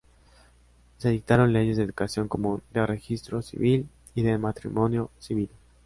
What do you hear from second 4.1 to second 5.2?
y de matrimonio